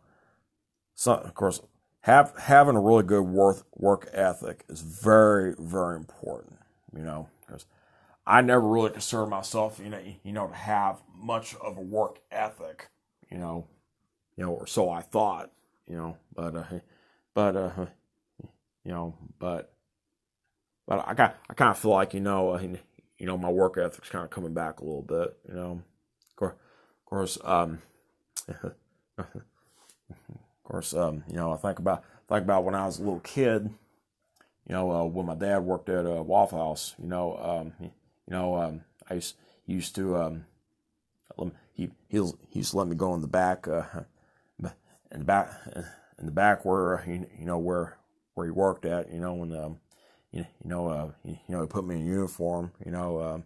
so 0.96 1.14
of 1.14 1.34
course, 1.34 1.62
have 2.02 2.34
having 2.38 2.76
a 2.76 2.82
really 2.82 3.04
good 3.04 3.22
work 3.22 3.66
work 3.78 4.10
ethic 4.12 4.66
is 4.68 4.82
very 4.82 5.56
very 5.58 5.96
important. 5.96 6.58
You 6.94 7.04
know, 7.04 7.30
because 7.48 7.66
I 8.28 8.42
never 8.42 8.68
really 8.68 8.90
consider 8.90 9.26
myself, 9.26 9.80
you 9.82 9.90
know, 9.90 10.02
you 10.24 10.34
know, 10.34 10.48
to 10.48 10.56
have 10.56 11.02
much 11.16 11.56
of 11.56 11.78
a 11.78 11.82
work 11.82 12.20
ethic. 12.32 12.90
You 13.32 13.38
know, 13.38 13.66
you 14.36 14.44
know, 14.44 14.52
or 14.52 14.68
so 14.68 14.90
I 14.90 15.02
thought. 15.02 15.52
You 15.88 15.96
know, 15.96 16.18
but 16.36 16.56
uh, 16.56 16.80
but 17.34 17.56
uh, 17.56 17.86
you 18.84 18.92
know, 18.92 19.16
but 19.40 19.74
but 20.90 21.08
I 21.08 21.14
got 21.14 21.38
I 21.48 21.54
kind 21.54 21.70
of 21.70 21.78
feel 21.78 21.92
like 21.92 22.16
you 22.16 22.20
know 22.20 22.56
uh, 22.56 22.62
you 22.62 23.26
know 23.28 23.38
my 23.38 23.50
work 23.50 23.78
ethic's 23.78 24.10
kind 24.10 24.26
of 24.26 24.32
coming 24.32 24.56
back 24.56 24.80
a 24.80 24.84
little 24.84 25.04
bit. 25.04 25.38
You 25.48 25.54
know, 25.54 25.82
of 26.42 26.54
course, 27.06 27.38
um, 27.44 27.84
of 29.20 29.28
course, 30.64 30.96
um, 30.96 31.24
you 31.30 31.36
know 31.36 31.54
I 31.54 31.58
think 31.58 31.78
about 31.78 32.04
think 32.28 32.42
about 32.42 32.64
when 32.64 32.74
I 32.74 32.88
was 32.88 32.98
a 32.98 33.04
little 33.04 33.20
kid. 33.20 33.70
You 34.68 34.76
know, 34.76 34.92
uh, 34.92 35.04
when 35.04 35.28
my 35.28 35.36
dad 35.36 35.60
worked 35.60 35.90
at 35.90 36.08
a 36.08 36.24
Waffle 36.24 36.58
House. 36.58 36.96
You 37.00 37.08
know, 37.08 37.38
um, 37.38 37.74
you 37.80 37.92
know, 38.28 38.56
um, 38.56 38.82
I 39.10 39.16
used, 39.16 39.36
used 39.68 39.96
to 39.96 40.18
um, 40.18 40.46
he 41.74 41.92
he 42.08 42.18
used 42.52 42.72
to 42.72 42.78
let 42.78 42.88
me 42.88 42.96
go 42.96 43.14
in 43.14 43.22
the 43.22 43.28
back, 43.28 43.68
uh, 43.68 43.84
in 45.12 45.20
the 45.20 45.24
back 45.24 45.52
in 46.18 46.26
the 46.26 46.32
back 46.32 46.66
where 46.66 47.04
you, 47.06 47.28
you 47.38 47.46
know 47.46 47.60
where 47.60 47.96
where 48.34 48.48
he 48.48 48.52
worked 48.52 48.86
at. 48.86 49.14
You 49.14 49.20
know 49.20 49.36
when 49.36 49.56
um, 49.56 49.78
you, 50.32 50.46
you 50.64 50.70
know, 50.70 50.88
uh, 50.88 51.12
you, 51.24 51.38
know, 51.48 51.62
he 51.62 51.68
put 51.68 51.86
me 51.86 51.96
in 51.96 52.06
uniform, 52.06 52.72
you 52.86 52.92
know, 52.92 53.18
uh, 53.18 53.40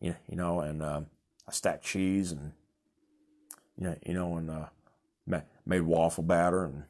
you, 0.00 0.14
you 0.28 0.36
know, 0.36 0.60
and 0.60 0.82
uh, 0.82 1.00
I 1.46 1.52
stacked 1.52 1.84
cheese 1.84 2.32
and, 2.32 2.52
you 3.76 3.84
know, 3.84 3.96
you 4.04 4.14
know, 4.14 4.36
and 4.36 4.50
uh, 4.50 5.40
made 5.66 5.82
waffle 5.82 6.24
batter 6.24 6.64
and, 6.64 6.84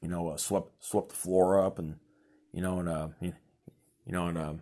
you 0.00 0.08
know, 0.08 0.28
uh, 0.28 0.36
swept 0.36 0.84
swept 0.84 1.10
the 1.10 1.14
floor 1.14 1.64
up 1.64 1.78
and, 1.78 1.96
you 2.52 2.62
know, 2.62 2.78
and 2.78 2.88
uh, 2.88 3.08
you, 3.20 3.32
you 4.06 4.12
know, 4.12 4.26
and 4.28 4.38
um, 4.38 4.60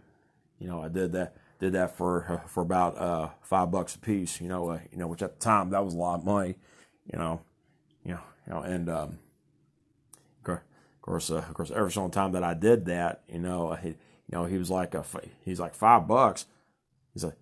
you 0.58 0.68
know, 0.68 0.82
I 0.82 0.88
did 0.88 1.12
that 1.12 1.36
did 1.58 1.72
that 1.72 1.96
for 1.96 2.42
for 2.46 2.62
about 2.62 2.96
uh, 2.98 3.30
five 3.42 3.70
bucks 3.70 3.94
a 3.94 3.98
piece, 3.98 4.40
you 4.40 4.48
know, 4.48 4.70
uh, 4.70 4.80
you 4.90 4.98
know, 4.98 5.06
which 5.06 5.22
at 5.22 5.38
the 5.38 5.44
time 5.44 5.70
that 5.70 5.84
was 5.84 5.94
a 5.94 5.98
lot 5.98 6.20
of 6.20 6.24
money, 6.24 6.56
you 7.12 7.18
know, 7.18 7.42
you 8.04 8.12
know, 8.12 8.20
you 8.46 8.52
know, 8.52 8.60
and 8.60 8.88
um, 8.88 9.18
of 11.02 11.06
course, 11.06 11.30
uh, 11.32 11.38
of 11.38 11.54
course, 11.54 11.72
every 11.74 11.90
single 11.90 12.10
time 12.10 12.30
that 12.30 12.44
I 12.44 12.54
did 12.54 12.84
that, 12.84 13.22
you 13.28 13.40
know, 13.40 13.72
he, 13.72 13.88
you 13.88 13.96
know, 14.30 14.44
he 14.44 14.56
was 14.56 14.70
like 14.70 14.94
a, 14.94 15.04
he's 15.44 15.58
like 15.58 15.74
five 15.74 16.06
bucks. 16.06 16.46
He's 17.12 17.24
like, 17.24 17.34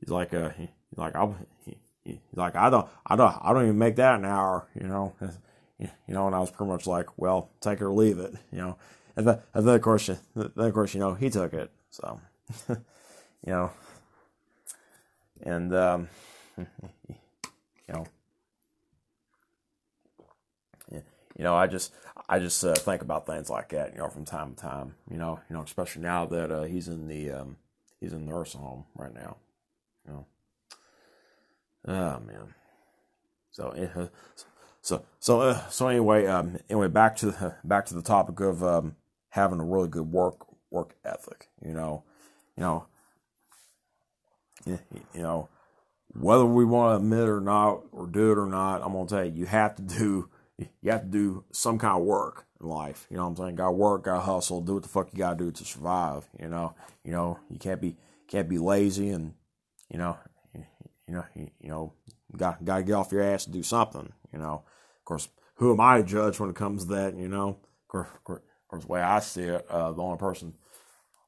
he's 0.00 0.08
like 0.08 0.32
a, 0.32 0.54
he's 0.56 0.68
like 0.96 1.14
I, 1.14 1.28
he, 1.66 1.76
he's 2.02 2.16
like 2.34 2.56
I 2.56 2.70
don't, 2.70 2.88
I 3.06 3.14
don't, 3.14 3.36
I 3.42 3.52
don't 3.52 3.64
even 3.64 3.76
make 3.76 3.96
that 3.96 4.14
an 4.14 4.24
hour, 4.24 4.68
you 4.74 4.88
know, 4.88 5.12
you 5.78 5.90
know, 6.08 6.26
and 6.26 6.34
I 6.34 6.38
was 6.38 6.50
pretty 6.50 6.72
much 6.72 6.86
like, 6.86 7.18
well, 7.18 7.50
take 7.60 7.82
it 7.82 7.84
or 7.84 7.92
leave 7.92 8.18
it, 8.18 8.32
you 8.50 8.56
know, 8.56 8.78
and 9.16 9.28
then, 9.28 9.38
and 9.52 9.68
then 9.68 9.74
of 9.74 9.82
course, 9.82 10.06
then 10.06 10.50
of 10.56 10.72
course, 10.72 10.94
you 10.94 11.00
know, 11.00 11.12
he 11.12 11.28
took 11.28 11.52
it, 11.52 11.70
so, 11.90 12.18
you 12.70 12.76
know, 13.48 13.70
and 15.42 15.74
um, 15.74 16.08
you 16.56 16.66
know, 17.90 18.06
you 21.38 21.44
know, 21.44 21.54
I 21.54 21.68
just 21.68 21.94
I 22.28 22.40
just 22.40 22.62
uh, 22.64 22.74
think 22.74 23.00
about 23.00 23.26
things 23.26 23.48
like 23.48 23.70
that, 23.70 23.92
you 23.92 23.98
know, 23.98 24.08
from 24.08 24.24
time 24.24 24.54
to 24.54 24.60
time, 24.60 24.96
you 25.10 25.16
know, 25.16 25.40
you 25.48 25.56
know, 25.56 25.62
especially 25.62 26.02
now 26.02 26.26
that 26.26 26.50
uh, 26.50 26.64
he's 26.64 26.88
in 26.88 27.06
the 27.06 27.30
um, 27.30 27.56
he's 28.00 28.12
in 28.12 28.26
the 28.26 28.32
nursing 28.32 28.60
home 28.60 28.84
right 28.96 29.14
now, 29.14 29.36
you 30.04 30.12
know. 30.12 30.26
Oh 31.86 32.20
man. 32.20 32.54
So 33.52 33.68
uh, 33.68 34.06
so 34.82 35.04
so 35.20 35.40
uh, 35.40 35.68
so 35.68 35.86
anyway, 35.86 36.26
um, 36.26 36.58
anyway, 36.68 36.88
back 36.88 37.16
to 37.18 37.26
the, 37.26 37.54
back 37.62 37.86
to 37.86 37.94
the 37.94 38.02
topic 38.02 38.40
of 38.40 38.62
um, 38.64 38.96
having 39.30 39.60
a 39.60 39.64
really 39.64 39.88
good 39.88 40.10
work 40.10 40.44
work 40.70 40.96
ethic, 41.04 41.48
you 41.64 41.72
know, 41.72 42.02
you 42.56 42.62
know, 42.62 42.86
you, 44.66 44.78
you 45.14 45.22
know, 45.22 45.48
whether 46.08 46.44
we 46.44 46.64
want 46.64 46.92
to 46.92 46.96
admit 47.04 47.20
it 47.20 47.30
or 47.30 47.40
not, 47.40 47.84
or 47.92 48.08
do 48.08 48.32
it 48.32 48.38
or 48.38 48.46
not, 48.46 48.82
I'm 48.82 48.92
gonna 48.92 49.08
tell 49.08 49.24
you, 49.24 49.32
you 49.32 49.46
have 49.46 49.76
to 49.76 49.82
do 49.82 50.28
you 50.58 50.90
have 50.90 51.02
to 51.02 51.08
do 51.08 51.44
some 51.52 51.78
kind 51.78 51.96
of 51.96 52.04
work 52.04 52.46
in 52.60 52.68
life. 52.68 53.06
You 53.10 53.16
know 53.16 53.24
what 53.24 53.30
I'm 53.30 53.36
saying? 53.36 53.56
Got 53.56 53.76
work, 53.76 54.04
got 54.04 54.24
hustle, 54.24 54.60
do 54.60 54.74
what 54.74 54.82
the 54.82 54.88
fuck 54.88 55.08
you 55.12 55.18
got 55.18 55.38
to 55.38 55.44
do 55.44 55.50
to 55.50 55.64
survive. 55.64 56.28
You 56.38 56.48
know, 56.48 56.74
you 57.04 57.12
know, 57.12 57.38
you 57.48 57.58
can't 57.58 57.80
be 57.80 57.96
can't 58.26 58.48
be 58.48 58.58
lazy, 58.58 59.10
and 59.10 59.34
you 59.88 59.98
know, 59.98 60.18
you, 60.54 61.14
know, 61.14 61.24
you, 61.34 61.50
you 61.60 61.68
know, 61.68 61.92
got 62.36 62.64
got 62.64 62.78
to 62.78 62.82
get 62.82 62.92
off 62.92 63.12
your 63.12 63.22
ass 63.22 63.46
and 63.46 63.54
do 63.54 63.62
something. 63.62 64.12
You 64.32 64.38
know, 64.38 64.64
of 64.98 65.04
course, 65.04 65.28
who 65.54 65.72
am 65.72 65.80
I 65.80 65.98
to 65.98 66.04
judge 66.04 66.40
when 66.40 66.50
it 66.50 66.56
comes 66.56 66.84
to 66.84 66.94
that? 66.94 67.16
You 67.16 67.28
know, 67.28 67.48
of 67.50 67.88
course, 67.88 68.08
of 68.08 68.24
course, 68.68 68.82
the 68.82 68.88
way 68.88 69.00
I 69.00 69.20
see 69.20 69.42
it, 69.42 69.66
uh, 69.70 69.92
the 69.92 70.02
only 70.02 70.18
person, 70.18 70.54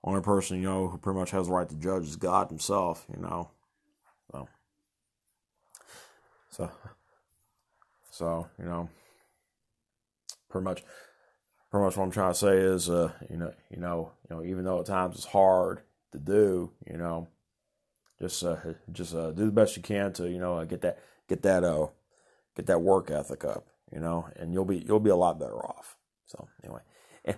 only 0.03 0.23
person 0.23 0.57
you 0.59 0.65
know 0.65 0.89
who 0.89 0.99
pretty 0.99 1.19
much 1.19 1.31
has 1.31 1.47
the 1.47 1.53
right 1.53 1.69
to 1.69 1.77
judge 1.77 2.05
is 2.05 2.17
God 2.17 2.49
Himself. 2.49 3.07
You 3.15 3.23
know, 3.23 3.51
so, 4.33 4.49
so, 6.51 6.71
so 8.11 8.49
you 8.59 8.65
know 8.65 8.89
pretty 10.51 10.65
much 10.65 10.85
pretty 11.71 11.85
much 11.85 11.97
what 11.97 12.05
I'm 12.05 12.11
trying 12.11 12.33
to 12.33 12.39
say 12.39 12.59
is 12.59 12.91
uh, 12.91 13.13
you 13.31 13.37
know 13.37 13.53
you 13.71 13.81
know 13.81 14.13
you 14.29 14.37
know 14.37 14.45
even 14.45 14.65
though 14.65 14.81
at 14.81 14.87
times 14.87 15.17
it's 15.17 15.27
hard 15.27 15.81
to 16.13 16.19
do 16.19 16.73
you 16.87 16.99
know 16.99 17.29
just 18.21 18.45
uh, 18.45 18.57
just 18.93 19.15
uh, 19.15 19.31
do 19.31 19.47
the 19.47 19.53
best 19.53 19.77
you 19.77 19.83
can 19.83 20.13
to 20.15 20.29
you 20.29 20.39
know 20.39 20.59
uh, 20.59 20.65
get 20.65 20.83
that 20.83 20.99
get 21.29 21.43
that 21.43 21.65
uh 21.65 21.87
get 22.57 22.67
that 22.67 22.83
work 22.83 23.11
ethic 23.11 23.45
up 23.45 23.67
you 23.93 24.01
know 24.01 24.29
and 24.37 24.53
you'll 24.53 24.65
be 24.65 24.79
you'll 24.79 25.01
be 25.01 25.11
a 25.11 25.17
lot 25.17 25.39
better 25.39 25.57
off. 25.65 25.97
So 26.27 26.49
anyway. 26.63 26.81
And, 27.25 27.37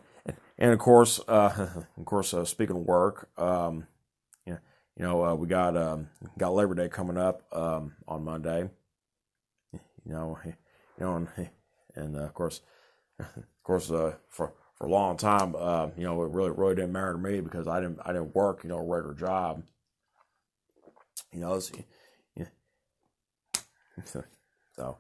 and, 0.57 0.73
of 0.73 0.79
course 0.79 1.21
uh 1.27 1.69
of 1.97 2.05
course 2.05 2.33
uh, 2.33 2.45
speaking 2.45 2.77
of 2.77 2.83
work 2.83 3.29
um 3.37 3.87
you 4.47 4.53
know, 4.53 4.59
you 4.97 5.05
know 5.05 5.25
uh, 5.25 5.35
we 5.35 5.47
got 5.47 5.77
um 5.77 6.09
got 6.39 6.55
Labor 6.55 6.75
Day 6.75 6.89
coming 6.89 7.19
up 7.19 7.43
um 7.53 7.95
on 8.07 8.25
Monday. 8.25 8.69
You 9.73 10.13
know 10.13 10.39
you 10.45 10.55
know 11.01 11.17
and, 11.17 11.51
and 11.95 12.17
uh, 12.17 12.23
of 12.23 12.35
course 12.35 12.61
of 13.37 13.63
course, 13.63 13.91
uh, 13.91 14.15
for 14.29 14.55
for 14.75 14.87
a 14.87 14.91
long 14.91 15.17
time, 15.17 15.55
uh, 15.57 15.89
you 15.97 16.05
know, 16.05 16.23
it 16.23 16.31
really 16.31 16.51
really 16.51 16.75
didn't 16.75 16.93
matter 16.93 17.13
to 17.13 17.19
me 17.19 17.41
because 17.41 17.69
I 17.69 17.81
didn't 17.81 18.01
I 18.05 18.13
didn't 18.13 18.35
work, 18.35 18.65
you 18.65 18.71
know, 18.71 18.79
a 18.79 18.85
regular 18.85 19.15
job. 19.15 19.63
You 21.33 21.41
know, 21.41 21.55
it's, 21.55 21.73
yeah. 22.37 22.45
so, 24.77 24.97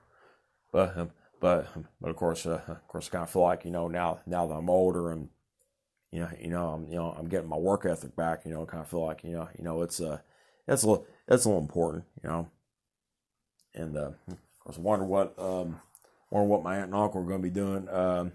but 0.73 0.97
um, 0.97 1.11
but 1.41 1.69
but 2.01 2.11
of 2.11 2.17
course, 2.17 2.47
uh, 2.47 2.61
of 2.69 2.89
course, 2.89 3.09
I 3.09 3.13
kind 3.13 3.25
of 3.25 3.31
feel 3.31 3.43
like 3.43 3.65
you 3.65 3.71
know 3.71 3.89
now 3.89 4.21
now 4.27 4.47
that 4.47 4.55
I'm 4.55 4.71
older 4.71 5.11
and 5.11 5.29
you 6.11 6.21
know 6.21 6.31
you 6.41 6.51
know 6.51 6.69
I'm 6.69 6.89
you 6.89 6.97
know 6.97 7.15
I'm 7.19 7.29
getting 7.29 7.49
my 7.49 7.57
work 7.57 7.87
ethic 7.87 8.17
back. 8.17 8.43
You 8.47 8.53
know, 8.53 8.67
kind 8.67 8.83
of 8.83 8.89
feel 8.89 9.05
like 9.07 9.25
you 9.25 9.33
know 9.33 9.49
you 9.59 9.65
know 9.65 9.83
it's 9.83 10.01
uh 10.01 10.19
it's 10.69 10.83
a 10.83 10.89
little 10.89 11.07
it's 11.29 11.45
a 11.45 11.49
little 11.49 11.63
important. 11.63 12.05
You 12.23 12.29
know, 12.31 12.51
and 13.75 13.97
uh, 13.97 14.11
of 14.29 14.61
course, 14.61 14.79
I 14.79 14.81
wonder 14.81 15.05
what 15.05 15.39
um 15.39 15.81
or 16.33 16.47
what 16.47 16.63
my 16.63 16.77
aunt 16.77 16.87
and 16.87 16.95
uncle 16.95 17.21
are 17.21 17.27
going 17.27 17.43
to 17.43 17.49
be 17.49 17.51
doing 17.51 17.87
um, 17.91 18.33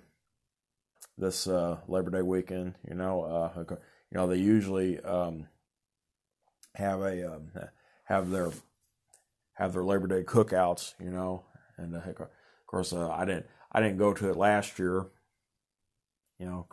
this 1.17 1.47
uh, 1.47 1.77
Labor 1.87 2.11
Day 2.11 2.21
weekend. 2.21 2.75
You 2.87 2.93
know, 2.93 3.23
uh, 3.23 3.63
you 3.67 3.77
know 4.11 4.27
they 4.27 4.37
usually 4.37 4.99
um, 4.99 5.47
have 6.75 7.01
a 7.01 7.33
um, 7.33 7.51
have 8.03 8.29
their 8.29 8.51
have 9.53 9.73
their 9.73 9.83
Labor 9.83 10.05
Day 10.05 10.21
cookouts. 10.21 10.93
You 11.03 11.09
know, 11.09 11.43
and 11.75 11.95
uh, 11.95 12.01
of 12.07 12.27
course 12.67 12.93
uh, 12.93 13.09
I 13.09 13.25
didn't 13.25 13.47
I 13.71 13.81
didn't 13.81 13.97
go 13.97 14.13
to 14.13 14.29
it 14.29 14.37
last 14.37 14.77
year. 14.77 15.07
You 16.39 16.45
know, 16.45 16.67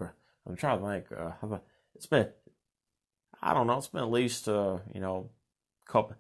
I'm 0.47 0.57
trying 0.57 0.81
to 0.81 0.87
think. 0.87 1.07
Uh, 1.11 1.59
it's 1.95 2.04
been, 2.04 2.28
I 3.40 3.54
don't 3.54 3.66
know, 3.66 3.78
it's 3.78 3.87
been 3.88 4.02
at 4.02 4.11
least, 4.11 4.47
uh, 4.47 4.78
you 4.93 5.00
know, 5.00 5.31
couple, 5.88 6.16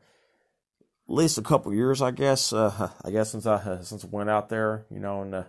least 1.06 1.38
a 1.38 1.42
couple 1.42 1.74
years, 1.74 2.00
I 2.02 2.10
guess. 2.10 2.52
Uh, 2.52 2.90
I 3.04 3.10
guess 3.10 3.30
since 3.30 3.46
I 3.46 3.80
since 3.82 4.04
I 4.04 4.08
went 4.10 4.30
out 4.30 4.48
there, 4.48 4.86
you 4.90 5.00
know, 5.00 5.22
and 5.22 5.34
uh, 5.34 5.44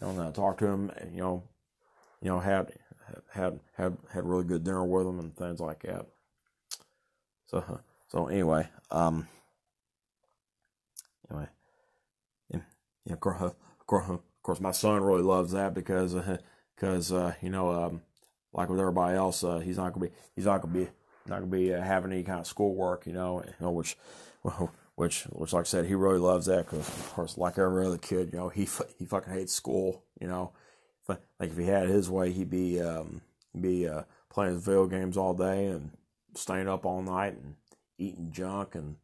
you 0.00 0.06
know, 0.06 0.10
and 0.12 0.22
I 0.22 0.30
talked 0.30 0.60
to 0.60 0.66
him, 0.66 0.90
you 1.12 1.20
know, 1.20 1.42
you 2.20 2.28
know, 2.28 2.40
had 2.40 2.72
had 3.32 3.60
had 3.76 3.96
had 4.12 4.24
really 4.24 4.44
good 4.44 4.64
dinner 4.64 4.84
with 4.84 5.06
him 5.06 5.18
and 5.18 5.36
things 5.36 5.60
like 5.60 5.82
that. 5.82 6.06
So 7.46 7.80
so 8.08 8.26
anyway, 8.26 8.68
um, 8.90 9.28
anyway, 11.30 11.48
yeah, 12.52 12.60
yeah, 13.04 13.12
of 13.12 13.20
course, 13.20 13.40
of 13.40 13.86
course, 13.86 14.08
of 14.08 14.20
course, 14.42 14.60
my 14.60 14.72
son 14.72 15.02
really 15.02 15.22
loves 15.22 15.52
that 15.52 15.74
because 15.74 16.16
because 16.76 17.12
uh, 17.12 17.16
uh, 17.16 17.32
you 17.40 17.50
know, 17.50 17.70
um, 17.70 18.02
like 18.52 18.68
with 18.68 18.80
everybody 18.80 19.16
else, 19.16 19.44
uh, 19.44 19.58
he's 19.58 19.76
not 19.76 19.92
gonna 19.92 20.06
be 20.06 20.12
he's 20.34 20.46
not 20.46 20.62
gonna 20.62 20.74
be 20.74 20.88
not 21.26 21.40
gonna 21.40 21.46
be 21.46 21.74
uh, 21.74 21.80
having 21.80 22.12
any 22.12 22.22
kind 22.22 22.40
of 22.40 22.46
schoolwork, 22.46 23.06
you 23.06 23.12
know, 23.12 23.42
you 23.44 23.52
know, 23.60 23.70
which 23.70 23.96
well, 24.42 24.72
which 24.96 25.24
which 25.24 25.52
like 25.52 25.62
I 25.62 25.64
said, 25.64 25.86
he 25.86 25.94
really 25.94 26.18
loves 26.18 26.46
that 26.46 26.66
because 26.66 26.88
of 26.88 27.12
course, 27.14 27.38
like 27.38 27.58
every 27.58 27.86
other 27.86 27.98
kid, 27.98 28.30
you 28.32 28.38
know, 28.38 28.48
he 28.48 28.68
he 28.98 29.04
fucking 29.04 29.32
hates 29.32 29.52
school, 29.52 30.02
you 30.20 30.26
know. 30.26 30.52
Like 31.38 31.50
if 31.50 31.56
he 31.56 31.66
had 31.66 31.88
his 31.88 32.10
way, 32.10 32.32
he'd 32.32 32.50
be 32.50 32.80
um, 32.80 33.20
be 33.58 33.86
uh, 33.86 34.02
playing 34.30 34.58
video 34.58 34.86
games 34.86 35.16
all 35.16 35.34
day 35.34 35.66
and 35.66 35.90
staying 36.34 36.68
up 36.68 36.84
all 36.84 37.02
night 37.02 37.34
and 37.34 37.54
eating 37.98 38.32
junk 38.32 38.74
and 38.74 38.96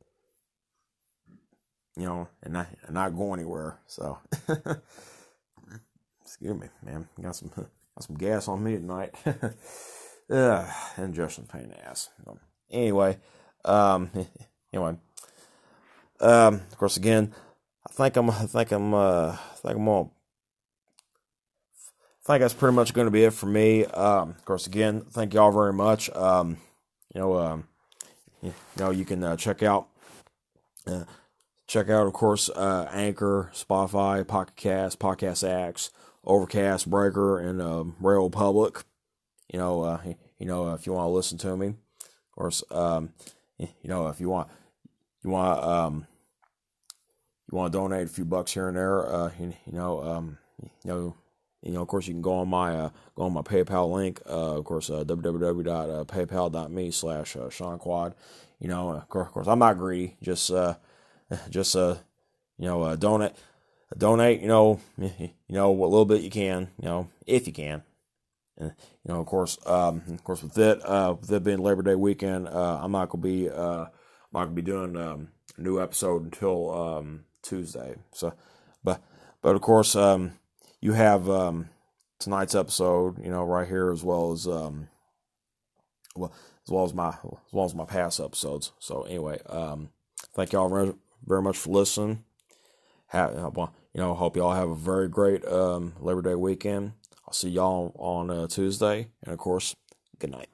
you 1.97 2.05
know 2.05 2.29
and 2.43 2.55
not 2.55 2.69
and 2.87 2.95
not 2.95 3.17
go 3.17 3.35
anywhere. 3.35 3.79
So 3.87 4.19
excuse 6.23 6.55
me, 6.55 6.69
man. 6.83 7.09
Got 7.21 7.37
some 7.37 7.51
got 7.55 7.69
some 7.99 8.17
gas 8.17 8.49
on 8.49 8.65
me 8.65 8.77
tonight. 8.77 9.15
uh, 10.31 10.67
and 10.97 11.15
Justin 11.15 11.45
pain 11.45 11.65
in 11.65 11.71
the 11.71 11.87
ass. 11.87 12.09
Anyway, 12.71 13.19
um, 13.67 14.11
anyway, 14.73 14.97
um, 16.23 16.55
of 16.55 16.79
course, 16.79 16.97
again, 16.97 17.35
I 17.89 17.93
think 17.93 18.17
I'm, 18.17 18.31
I 18.31 18.47
think 18.47 18.73
I'm, 18.73 18.95
uh, 18.95 19.33
I 19.33 19.57
think 19.57 19.77
I'm 19.77 19.85
gonna 19.85 20.11
I 22.25 22.35
think 22.35 22.43
that's 22.43 22.55
pretty 22.55 22.77
much 22.77 22.95
going 22.95 23.07
to 23.07 23.11
be 23.11 23.25
it 23.25 23.33
for 23.33 23.47
me. 23.47 23.85
Um, 23.85 24.31
of 24.31 24.45
course, 24.45 24.69
again, 24.69 25.01
thank 25.11 25.35
y'all 25.35 25.51
very 25.51 25.73
much. 25.73 26.09
Um, 26.11 26.59
you 27.13 27.21
know, 27.21 27.37
um, 27.37 27.65
you 28.41 28.55
know, 28.79 28.91
you 28.91 29.05
can 29.05 29.25
uh, 29.25 29.37
check 29.37 29.65
out, 29.65 29.89
uh, 30.87 31.03
check 31.67 31.91
out, 31.91 32.07
of 32.07 32.13
course, 32.13 32.49
uh, 32.51 32.89
Anchor, 32.93 33.51
Spotify, 33.53 34.25
Pocket 34.25 34.55
Cast, 34.55 35.01
Podcast 35.01 35.43
X, 35.43 35.91
Overcast, 36.25 36.89
Breaker, 36.89 37.41
and 37.41 37.61
um, 37.61 37.97
Radio 37.99 38.29
Public. 38.29 38.85
You 39.53 39.59
know, 39.59 39.83
uh, 39.83 40.01
you 40.39 40.47
know, 40.47 40.73
if 40.75 40.87
you 40.87 40.93
want 40.93 41.07
to 41.07 41.13
listen 41.13 41.39
to 41.39 41.57
me, 41.57 41.67
of 41.67 42.33
course, 42.37 42.63
um, 42.71 43.15
you 43.59 43.69
know, 43.83 44.07
if 44.07 44.21
you 44.21 44.29
want, 44.29 44.49
you 45.25 45.31
want, 45.31 45.63
um, 45.65 46.07
you 47.53 47.59
want 47.59 47.73
to 47.73 47.79
donate 47.79 48.07
a 48.07 48.11
few 48.11 48.25
bucks 48.25 48.55
here 48.55 48.69
and 48.69 48.77
there, 48.77 49.07
uh, 49.07 49.31
you, 49.39 49.53
you 49.67 49.73
know, 49.73 50.03
um, 50.03 50.39
you 50.61 50.69
know 50.85 51.15
you 51.63 51.71
know, 51.71 51.83
of 51.83 51.89
course, 51.89 52.09
you 52.09 52.15
can 52.15 52.23
go 52.23 52.35
on 52.35 52.49
my 52.49 52.75
uh, 52.75 52.91
go 53.15 53.23
on 53.23 53.33
my 53.33 53.43
PayPal 53.43 53.91
link. 53.93 54.21
Uh, 54.29 54.59
of 54.59 54.65
course, 54.65 54.91
uh, 54.91 55.05
www.paypal.me 55.05 56.91
slash 56.91 57.37
uh, 57.37 57.51
Sean 57.51 57.79
Quad. 57.79 58.15
You 58.59 58.69
know, 58.69 58.91
of 58.91 59.09
course, 59.09 59.29
of 59.29 59.33
course, 59.33 59.47
I'm 59.47 59.61
not 59.61 59.79
greedy. 59.79 60.17
Just 60.21 60.51
uh, 60.51 60.75
just 61.51 61.77
uh, 61.77 61.97
you 62.59 62.67
know, 62.67 62.83
uh, 62.83 62.97
donate, 62.97 63.33
donate. 63.97 64.41
You 64.41 64.49
know, 64.49 64.81
you 64.99 65.31
know 65.49 65.71
what 65.71 65.91
little 65.91 66.05
bit 66.05 66.23
you 66.23 66.31
can. 66.31 66.69
You 66.81 66.89
know, 66.89 67.09
if 67.27 67.47
you 67.47 67.53
can. 67.53 67.85
And, 68.59 68.73
you 69.05 69.13
know, 69.13 69.21
of 69.21 69.27
course, 69.27 69.57
um, 69.65 70.03
of 70.09 70.23
course, 70.25 70.43
with 70.43 70.59
it, 70.59 70.85
uh, 70.85 71.15
with 71.19 71.33
it 71.33 71.43
being 71.43 71.59
Labor 71.59 71.83
Day 71.83 71.95
weekend, 71.95 72.49
uh, 72.49 72.81
I'm 72.83 72.93
not 72.93 73.09
gonna 73.09 73.23
be, 73.23 73.49
uh, 73.49 73.85
I'm 73.85 74.33
not 74.33 74.45
gonna 74.45 74.51
be 74.51 74.63
doing 74.63 74.95
um, 74.95 75.29
a 75.57 75.61
new 75.63 75.81
episode 75.81 76.25
until 76.25 76.71
um, 76.71 77.25
Tuesday. 77.43 77.97
So, 78.13 78.33
but, 78.83 79.03
but 79.43 79.55
of 79.55 79.61
course, 79.63 79.95
um, 79.97 80.33
you 80.81 80.93
have 80.93 81.29
um, 81.29 81.69
tonight's 82.19 82.55
episode, 82.55 83.23
you 83.25 83.31
know, 83.31 83.45
right 83.45 83.69
here 83.69 83.91
as 83.93 84.03
well 84.03 84.33
as 84.33 84.47
um, 84.47 84.89
well 86.17 86.33
as 86.65 86.71
well 86.71 86.85
as 86.85 86.95
my 86.95 87.09
as 87.09 87.53
well 87.53 87.65
as 87.65 87.75
my 87.75 87.85
past 87.85 88.21
episodes. 88.21 88.73
So 88.79 89.03
anyway, 89.03 89.41
um, 89.49 89.91
thank 90.35 90.53
y'all 90.53 90.69
very, 90.69 90.95
very 91.25 91.43
much 91.43 91.59
for 91.59 91.71
listening. 91.71 92.25
Have, 93.09 93.35
you 93.35 94.01
know, 94.01 94.15
hope 94.15 94.37
y'all 94.37 94.55
have 94.55 94.71
a 94.71 94.75
very 94.75 95.09
great 95.09 95.45
um, 95.45 95.93
Labor 96.01 96.23
Day 96.23 96.35
weekend. 96.35 96.93
I'll 97.27 97.35
see 97.35 97.51
y'all 97.51 97.93
on 97.99 98.31
uh, 98.31 98.47
Tuesday, 98.47 99.09
and 99.23 99.33
of 99.33 99.39
course, 99.39 99.75
good 100.19 100.31
night. 100.31 100.52